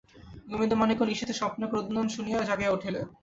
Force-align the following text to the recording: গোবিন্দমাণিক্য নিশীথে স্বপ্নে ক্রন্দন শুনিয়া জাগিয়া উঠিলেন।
গোবিন্দমাণিক্য 0.51 1.03
নিশীথে 1.03 1.33
স্বপ্নে 1.33 1.65
ক্রন্দন 1.67 2.05
শুনিয়া 2.07 2.39
জাগিয়া 2.49 2.71
উঠিলেন। 2.71 3.05